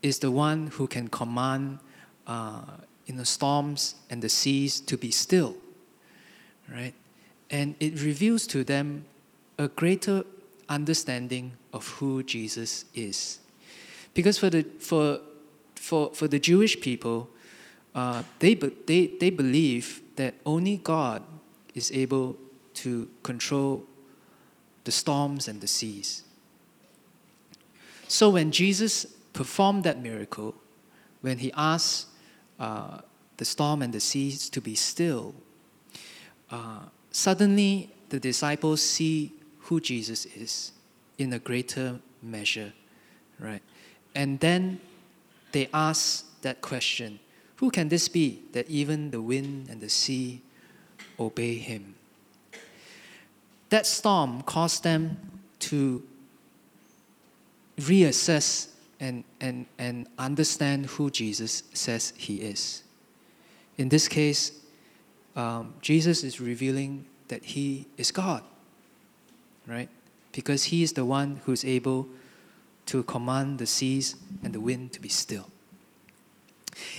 [0.03, 1.79] is the one who can command
[2.27, 2.63] uh,
[3.07, 5.57] in the storms and the seas to be still.
[6.71, 6.95] Right?
[7.51, 9.05] And it reveals to them
[9.59, 10.25] a greater
[10.69, 13.39] understanding of who Jesus is.
[14.15, 15.21] Because for the, for,
[15.75, 17.29] for, for the Jewish people,
[17.95, 21.23] uh, they, they, they believe that only God
[21.77, 22.37] is able
[22.75, 23.85] to control
[24.83, 26.25] the storms and the seas.
[28.09, 30.57] So when Jesus performed that miracle,
[31.21, 32.09] when he asked
[32.59, 32.99] uh,
[33.37, 35.37] the storm and the seas to be still,
[36.51, 36.81] uh,
[37.13, 39.33] suddenly the disciples see
[39.71, 40.73] who Jesus is
[41.19, 42.73] in a greater measure,
[43.39, 43.63] right?
[44.17, 44.81] And then
[45.53, 47.21] they ask that question
[47.59, 50.43] Who can this be that even the wind and the sea
[51.19, 51.97] obey him?
[53.71, 55.19] That storm caused them
[55.61, 56.03] to
[57.79, 58.69] reassess
[59.01, 62.83] and, and, and understand who Jesus says he is.
[63.77, 64.53] In this case,
[65.37, 68.43] um, Jesus is revealing that he is God,
[69.67, 69.89] right?
[70.33, 72.09] Because he is the one who's able
[72.87, 75.51] to command the seas and the wind to be still.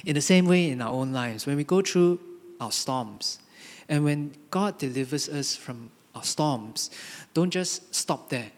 [0.06, 2.20] In the same way, in our own lives, when we go through
[2.60, 3.40] our storms,
[3.88, 6.92] and when God delivers us from our storms,
[7.34, 8.52] don't just stop there,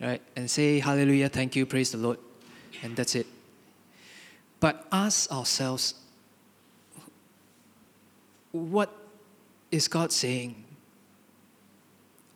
[0.00, 0.22] right?
[0.36, 2.18] And say, Hallelujah, thank you, praise the Lord,
[2.82, 3.26] and that's it.
[4.60, 5.94] But ask ourselves,
[8.52, 8.92] what
[9.70, 10.64] is God saying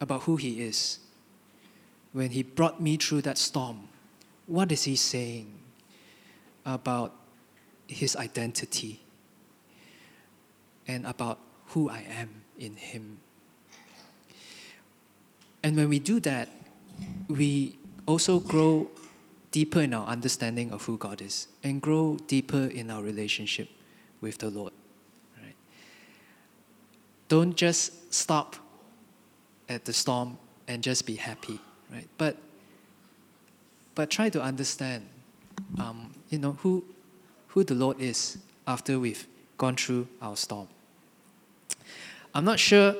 [0.01, 0.99] about who He is?
[2.13, 3.89] When He brought me through that storm,
[4.47, 5.53] what is He saying
[6.65, 7.13] about
[7.87, 9.01] His identity
[10.87, 13.19] and about who I am in Him?
[15.63, 16.49] And when we do that,
[17.29, 18.91] we also grow
[19.51, 23.69] deeper in our understanding of who God is and grow deeper in our relationship
[24.21, 24.73] with the Lord.
[25.43, 25.55] Right?
[27.29, 28.57] Don't just stop
[29.69, 31.59] at the storm and just be happy,
[31.91, 32.09] right?
[32.19, 32.37] But
[33.95, 35.07] but try to understand,
[35.79, 36.85] um, you know, who
[37.55, 38.37] who the Lord is
[38.67, 40.67] after we've gone through our storm.
[42.35, 42.97] I'm not sure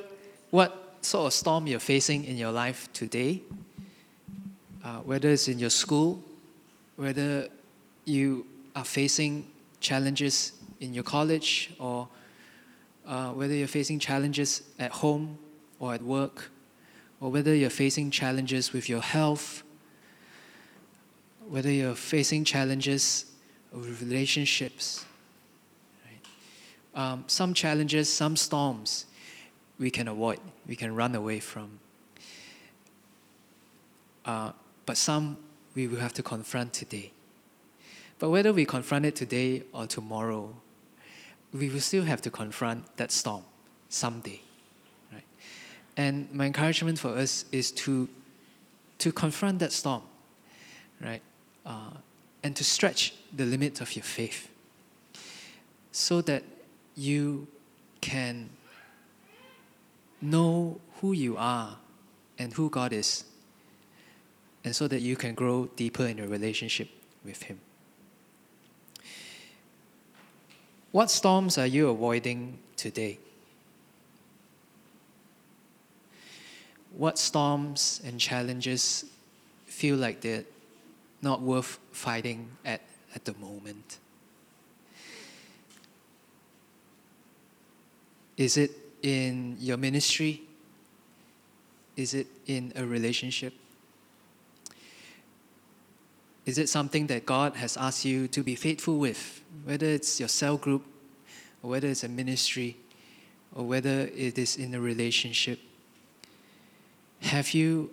[0.49, 3.41] what sort of storm you're facing in your life today,
[4.81, 6.23] uh, whether it's in your school,
[6.95, 7.49] whether
[8.05, 8.45] you
[8.77, 9.45] are facing
[9.81, 12.07] challenges in your college or
[13.05, 15.37] uh, whether you're facing challenges at home
[15.79, 16.49] or at work,
[17.19, 19.63] or whether you're facing challenges with your health,
[21.49, 23.25] whether you're facing challenges
[23.75, 25.05] relationships.
[26.05, 27.01] Right?
[27.01, 29.05] Um, some challenges, some storms
[29.77, 31.79] we can avoid, we can run away from.
[34.25, 34.51] Uh,
[34.85, 35.37] but some
[35.75, 37.11] we will have to confront today.
[38.17, 40.55] But whether we confront it today or tomorrow,
[41.53, 43.43] we will still have to confront that storm
[43.89, 44.41] someday.
[45.11, 45.25] Right?
[45.97, 48.07] And my encouragement for us is to,
[48.99, 50.03] to confront that storm,
[51.01, 51.21] right?
[51.65, 51.91] Uh,
[52.45, 54.49] and to stretch the limits of your faith
[55.91, 56.43] so that
[56.95, 57.47] you
[58.01, 58.51] can
[60.21, 61.75] know who you are
[62.37, 63.23] and who God is
[64.63, 66.87] and so that you can grow deeper in your relationship
[67.23, 67.59] with Him.
[70.91, 73.17] What storms are you avoiding today?
[76.95, 79.05] What storms and challenges
[79.65, 80.43] feel like they're
[81.21, 82.81] not worth fighting at
[83.15, 83.99] at the moment?
[88.37, 90.41] Is it in your ministry?
[91.95, 93.53] Is it in a relationship?
[96.45, 99.41] Is it something that God has asked you to be faithful with?
[99.63, 100.83] Whether it's your cell group,
[101.63, 102.75] or whether it's a ministry,
[103.55, 105.59] or whether it is in a relationship.
[107.21, 107.91] Have you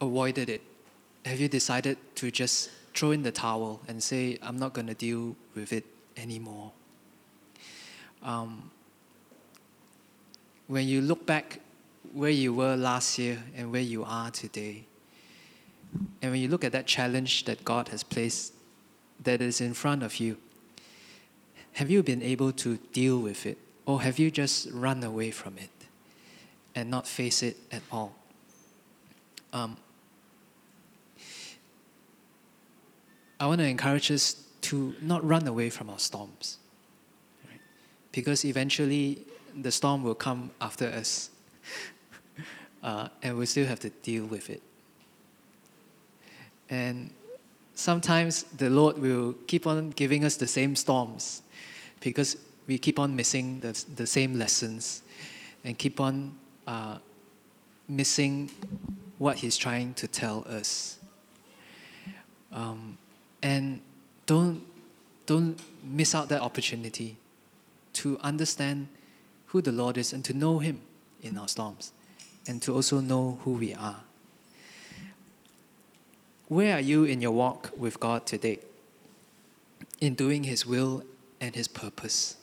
[0.00, 0.62] avoided it
[1.28, 4.94] have you decided to just throw in the towel and say, I'm not going to
[4.94, 5.84] deal with it
[6.16, 6.72] anymore?
[8.22, 8.70] Um,
[10.66, 11.60] when you look back
[12.12, 14.84] where you were last year and where you are today,
[16.22, 18.54] and when you look at that challenge that God has placed
[19.22, 20.38] that is in front of you,
[21.72, 23.58] have you been able to deal with it?
[23.84, 25.70] Or have you just run away from it
[26.74, 28.14] and not face it at all?
[29.52, 29.76] Um,
[33.40, 36.58] I want to encourage us to not run away from our storms.
[37.48, 37.60] Right?
[38.12, 39.24] Because eventually
[39.56, 41.30] the storm will come after us.
[42.80, 44.62] Uh, and we still have to deal with it.
[46.70, 47.10] And
[47.74, 51.42] sometimes the Lord will keep on giving us the same storms
[51.98, 52.36] because
[52.68, 55.02] we keep on missing the, the same lessons
[55.64, 56.36] and keep on
[56.68, 56.98] uh,
[57.88, 58.48] missing
[59.18, 60.98] what He's trying to tell us.
[62.52, 62.96] Um,
[63.42, 63.80] and
[64.26, 64.62] don't,
[65.26, 67.16] don't miss out that opportunity
[67.94, 68.88] to understand
[69.46, 70.80] who the Lord is and to know Him
[71.22, 71.92] in our storms
[72.46, 74.00] and to also know who we are.
[76.48, 78.60] Where are you in your walk with God today?
[80.00, 81.02] In doing His will
[81.40, 82.36] and His purpose?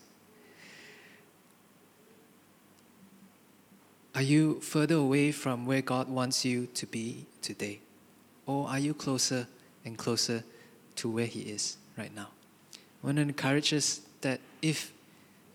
[4.13, 7.79] Are you further away from where God wants you to be today?
[8.45, 9.47] Or are you closer
[9.83, 10.43] and closer
[10.97, 12.29] to where He is right now?
[13.03, 14.91] I want to encourage us that if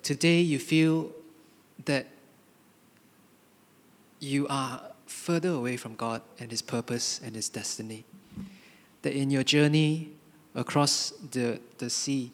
[0.02, 1.10] today you feel
[1.84, 2.06] that
[4.20, 8.04] you are further away from God and His purpose and His destiny,
[9.02, 10.12] that in your journey
[10.54, 12.32] across the, the sea,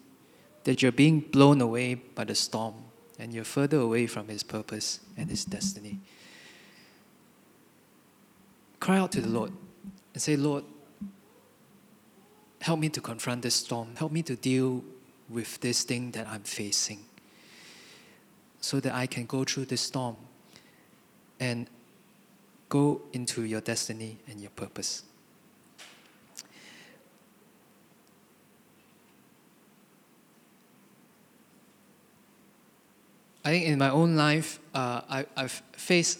[0.63, 2.75] that you're being blown away by the storm
[3.17, 5.99] and you're further away from His purpose and His destiny.
[8.79, 9.51] Cry out to the Lord
[10.13, 10.63] and say, Lord,
[12.67, 13.87] help me to confront this storm.
[13.95, 14.83] Help me to deal
[15.29, 16.99] with this thing that I'm facing
[18.59, 20.17] so that I can go through this storm
[21.39, 21.69] and
[22.67, 25.03] go into your destiny and your purpose.
[33.45, 36.19] I think in my own life, uh, I, have faced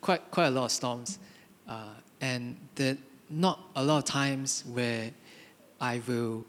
[0.00, 1.18] quite, quite a lot of storms.
[1.68, 2.96] Uh, and there
[3.28, 5.10] not a lot of times where
[5.80, 6.44] I will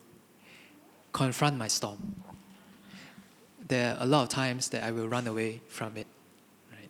[1.13, 2.15] confront my storm.
[3.67, 6.07] There are a lot of times that I will run away from it.
[6.71, 6.89] Right?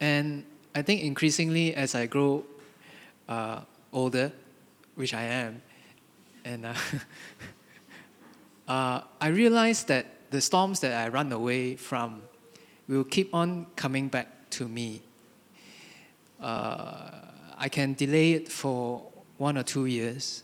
[0.00, 0.44] And
[0.74, 2.44] I think increasingly as I grow
[3.28, 3.60] uh,
[3.92, 4.32] older,
[4.96, 5.62] which I am,
[6.44, 6.74] and uh,
[8.68, 12.22] uh, I realize that the storms that I run away from
[12.88, 15.02] will keep on coming back to me.
[16.40, 17.10] Uh,
[17.56, 19.02] I can delay it for
[19.38, 20.42] one or two years,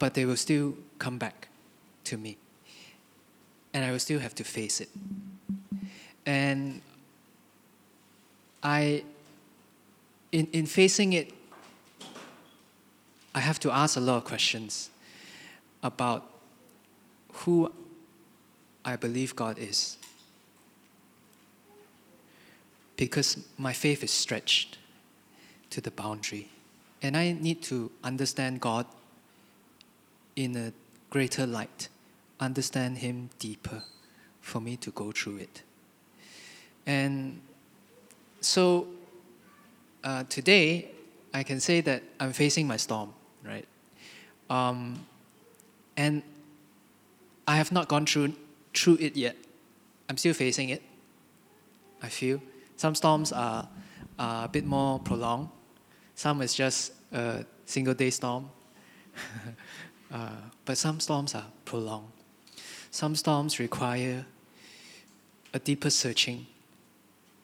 [0.00, 1.48] but they will still come back
[2.04, 2.36] to me.
[3.72, 4.88] And I will still have to face it.
[6.26, 6.80] And
[8.62, 9.04] I,
[10.32, 11.32] in, in facing it,
[13.34, 14.90] I have to ask a lot of questions
[15.82, 16.26] about
[17.32, 17.70] who
[18.84, 19.98] I believe God is.
[22.96, 24.78] Because my faith is stretched
[25.68, 26.48] to the boundary.
[27.02, 28.86] And I need to understand God
[30.36, 30.72] in a
[31.10, 31.88] greater light,
[32.38, 33.82] understand Him deeper
[34.40, 35.62] for me to go through it.
[36.86, 37.40] And
[38.40, 38.86] so
[40.02, 40.90] uh, today,
[41.32, 43.12] I can say that I'm facing my storm,
[43.44, 43.66] right?
[44.48, 45.06] Um,
[45.96, 46.22] and
[47.46, 48.34] I have not gone through
[48.74, 49.36] through it yet.
[50.08, 50.82] I'm still facing it.
[52.02, 52.40] I feel
[52.76, 53.68] some storms are,
[54.18, 55.48] are a bit more prolonged.
[56.14, 58.50] Some is just a single day storm.
[60.12, 60.30] uh,
[60.64, 62.12] but some storms are prolonged.
[62.90, 64.26] Some storms require
[65.54, 66.46] a deeper searching,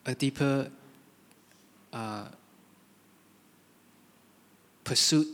[0.04, 0.70] a deeper
[1.92, 2.26] uh,
[4.84, 5.26] pursuit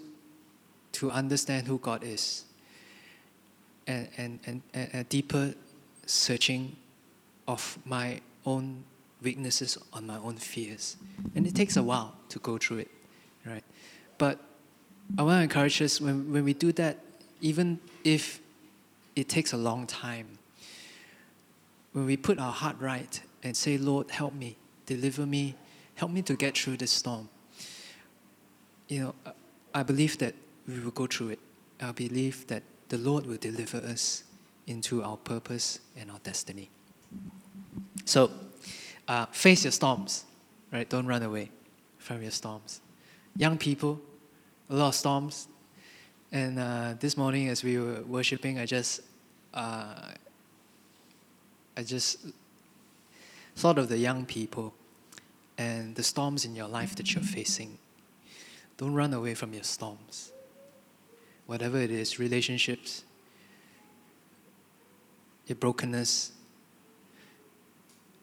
[0.92, 2.44] to understand who God is,
[3.86, 5.54] and, and, and, and a deeper
[6.06, 6.76] searching
[7.48, 8.84] of my own
[9.22, 10.96] weaknesses, on my own fears.
[11.34, 12.90] And it takes a while to go through it,
[13.46, 13.64] right?
[14.18, 14.38] But
[15.18, 16.98] I want to encourage us when, when we do that,
[17.42, 18.40] even if
[19.14, 20.38] it takes a long time,
[21.92, 25.56] when we put our heart right and say, Lord, help me, deliver me,
[25.96, 27.28] help me to get through this storm,
[28.88, 29.14] you know,
[29.74, 30.34] I believe that
[30.66, 31.40] we will go through it.
[31.80, 34.22] I believe that the Lord will deliver us
[34.66, 36.70] into our purpose and our destiny.
[38.04, 38.30] So,
[39.08, 40.24] uh, face your storms,
[40.72, 40.88] right?
[40.88, 41.50] Don't run away
[41.98, 42.80] from your storms.
[43.36, 44.00] Young people,
[44.70, 45.48] a lot of storms.
[46.32, 49.02] And uh, this morning, as we were worshiping, I just,
[49.52, 50.12] uh,
[51.76, 52.20] I just
[53.54, 54.72] thought of the young people
[55.58, 57.76] and the storms in your life that you're facing.
[58.78, 60.32] Don't run away from your storms.
[61.44, 63.04] Whatever it is, relationships,
[65.46, 66.32] your brokenness,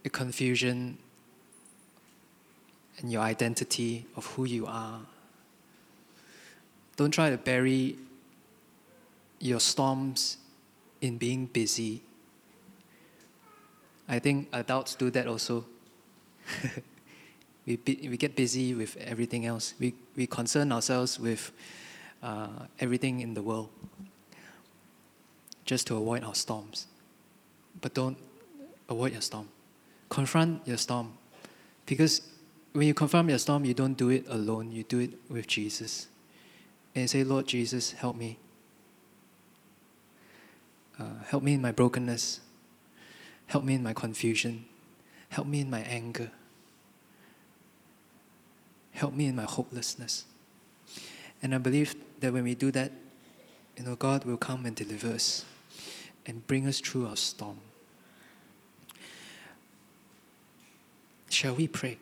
[0.04, 0.98] your confusion,
[2.98, 5.02] and your identity of who you are.
[7.00, 7.96] Don't try to bury
[9.40, 10.36] your storms
[11.00, 12.02] in being busy.
[14.10, 15.64] I think adults do that also.
[17.66, 19.76] we, we get busy with everything else.
[19.80, 21.54] We, we concern ourselves with
[22.22, 23.70] uh, everything in the world
[25.64, 26.88] just to avoid our storms.
[27.80, 28.18] But don't
[28.90, 29.48] avoid your storm.
[30.10, 31.14] Confront your storm.
[31.86, 32.24] Because
[32.74, 36.10] when you confront your storm, you don't do it alone, you do it with Jesus.
[37.00, 38.38] And say, Lord Jesus, help me.
[41.00, 42.42] Uh, help me in my brokenness.
[43.48, 44.66] Help me in my confusion.
[45.30, 46.32] Help me in my anger.
[48.92, 50.26] Help me in my hopelessness.
[51.42, 52.92] And I believe that when we do that,
[53.78, 55.46] you know, God will come and deliver us
[56.26, 57.60] and bring us through our storm.
[61.30, 61.98] Shall we pray?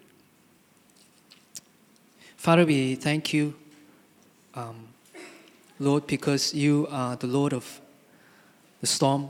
[2.36, 3.54] Father, we thank you,
[4.58, 4.88] um,
[5.80, 7.80] Lord, because you are the Lord of
[8.82, 9.30] the storm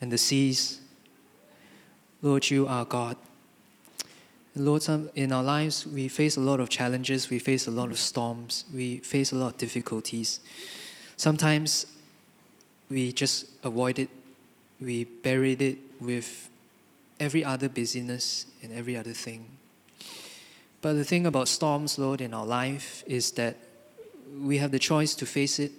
[0.00, 0.80] and the seas.
[2.22, 3.16] Lord, you are God.
[4.56, 7.98] Lord, in our lives, we face a lot of challenges, we face a lot of
[7.98, 10.40] storms, we face a lot of difficulties.
[11.16, 11.86] Sometimes
[12.88, 14.08] we just avoid it,
[14.80, 16.48] we buried it with
[17.20, 19.46] every other busyness and every other thing.
[20.80, 23.56] But the thing about storms, Lord, in our life is that
[24.40, 25.72] we have the choice to face it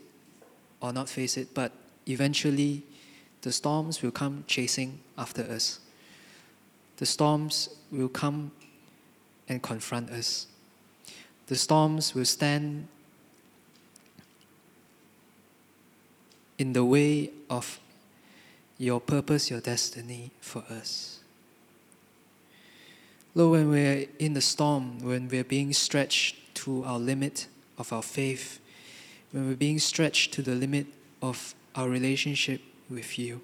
[0.81, 1.71] or not face it, but
[2.07, 2.83] eventually
[3.41, 5.79] the storms will come chasing after us.
[6.97, 8.51] The storms will come
[9.47, 10.47] and confront us.
[11.47, 12.87] The storms will stand
[16.57, 17.79] in the way of
[18.77, 21.19] your purpose, your destiny for us.
[23.33, 27.47] Lord, when we're in the storm, when we're being stretched to our limit
[27.77, 28.59] of our faith,
[29.31, 30.87] when we're being stretched to the limit
[31.21, 33.41] of our relationship with you,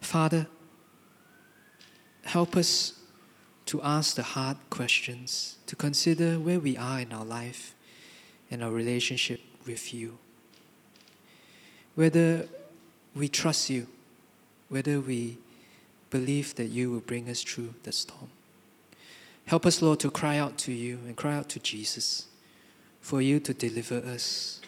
[0.00, 0.46] Father,
[2.24, 2.94] help us
[3.66, 7.74] to ask the hard questions, to consider where we are in our life
[8.50, 10.18] and our relationship with you.
[11.94, 12.46] Whether
[13.14, 13.88] we trust you,
[14.68, 15.38] whether we
[16.10, 18.30] believe that you will bring us through the storm.
[19.46, 22.26] Help us, Lord, to cry out to you and cry out to Jesus
[23.06, 24.60] for you to deliver us.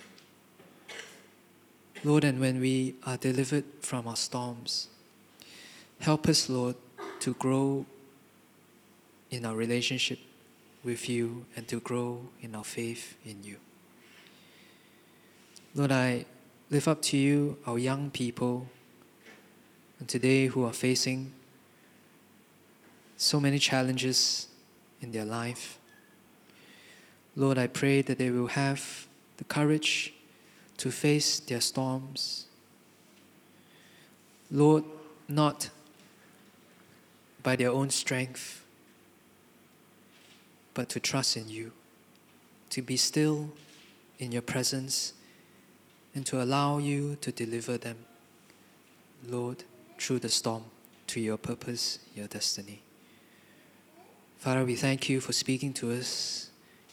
[2.05, 4.87] Lord, and when we are delivered from our storms,
[5.99, 6.77] help us, Lord,
[7.19, 7.85] to grow
[9.33, 10.21] in our relationship
[10.85, 13.57] with you and to grow in our faith in you.
[15.75, 16.25] Lord, I
[16.71, 18.69] lift up to you our young people
[19.99, 21.33] and today who are facing
[23.17, 24.47] so many challenges
[25.03, 25.78] in their life.
[27.39, 30.13] Lord, I pray that they will have the courage
[30.79, 32.47] to face their storms.
[34.51, 34.83] Lord,
[35.29, 35.71] not
[37.45, 38.65] by their own strength,
[40.75, 41.71] but to trust in you,
[42.71, 43.51] to be still
[44.19, 45.13] in your presence,
[46.17, 47.99] and to allow you to deliver them,
[49.25, 49.63] Lord,
[49.97, 50.65] through the storm
[51.07, 52.83] to your purpose, your destiny.
[54.39, 56.48] Father, we thank you for speaking to us.